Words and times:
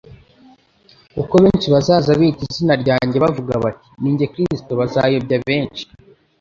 kuko 1.15 1.33
benshi 1.43 1.67
bazaza 1.73 2.11
biyita 2.19 2.43
izina 2.49 2.73
ryanjye 2.83 3.17
bavuga 3.23 3.53
bati: 3.63 3.87
Ninjye 4.01 4.25
Kristo 4.33 4.71
bazayobya 4.79 5.37
benshi.» 5.47 5.83